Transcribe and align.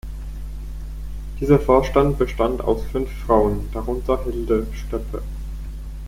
Dieser 1.39 1.59
Vorstand 1.59 2.17
bestand 2.17 2.61
aus 2.61 2.83
fünf 2.85 3.11
Frauen, 3.27 3.69
darunter 3.71 4.23
Hilde 4.23 4.65
Steppe. 4.73 5.21